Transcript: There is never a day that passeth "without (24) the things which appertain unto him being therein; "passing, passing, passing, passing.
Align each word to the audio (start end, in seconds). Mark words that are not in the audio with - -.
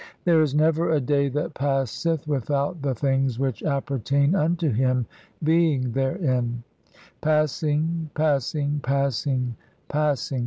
There 0.23 0.41
is 0.41 0.55
never 0.55 0.89
a 0.89 0.99
day 0.99 1.29
that 1.29 1.53
passeth 1.53 2.27
"without 2.27 2.81
(24) 2.81 2.81
the 2.95 2.99
things 2.99 3.37
which 3.37 3.61
appertain 3.61 4.33
unto 4.33 4.71
him 4.71 5.05
being 5.43 5.91
therein; 5.91 6.63
"passing, 7.21 8.09
passing, 8.15 8.79
passing, 8.81 9.55
passing. 9.89 10.39